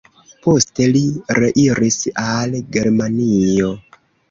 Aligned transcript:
Poste 0.45 0.87
li 0.95 1.03
reiris 1.41 1.99
al 2.23 2.59
Germanio. 2.79 3.71